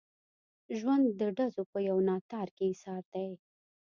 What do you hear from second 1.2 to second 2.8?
ډزو په یو ناتار کې